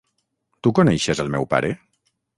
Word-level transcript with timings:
Tu 0.67 0.71
coneixes 0.79 1.23
el 1.27 1.29
meu 1.37 1.45
pare? 1.55 1.73